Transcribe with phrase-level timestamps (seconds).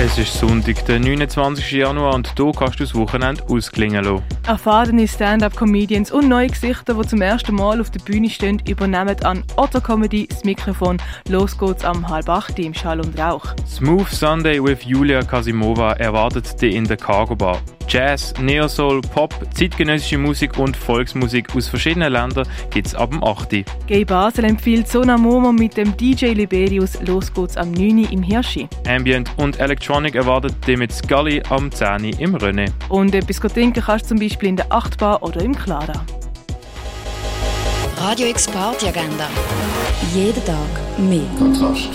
[0.00, 1.72] Es ist Sonntag, der 29.
[1.72, 4.22] Januar und hier kannst du das Wochenende ausklingen lassen.
[4.46, 9.42] Erfahrene Stand-up-Comedians und neue Gesichter, die zum ersten Mal auf der Bühne stehen, übernehmen an
[9.56, 10.98] Otto Comedy das Mikrofon.
[11.28, 13.56] Los geht's am halb acht im Schall und Rauch.
[13.66, 17.60] Smooth Sunday with Julia Kasimova erwartet dich in der Cargo Bar.
[17.88, 23.64] Jazz, Neosoul, Pop, zeitgenössische Musik und Volksmusik aus verschiedenen Ländern gibt's ab dem 8.
[23.86, 27.00] Gay Basel empfiehlt Sona Momo mit dem DJ Liberius.
[27.06, 28.04] Los geht's am 9.
[28.10, 28.68] im Hirschi.
[28.86, 32.04] Ambient und Electronic erwartet dich mit Scully am 10.
[32.18, 32.70] im René.
[32.90, 36.04] Und etwas trinken kannst du zum Beispiel in der Achtbar oder im Clara.
[37.96, 39.28] Radio X Party Agenda.
[40.14, 40.56] Jeden Tag
[40.98, 41.22] mehr.
[41.38, 41.88] Kontrast.